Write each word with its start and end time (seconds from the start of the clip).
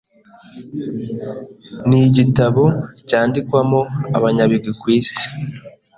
ni 1.87 1.99
igitabo 2.09 2.63
cyandikwamo 3.07 3.79
abanyabigwi 4.17 4.71
ku 4.81 4.85
Isi, 4.99 5.25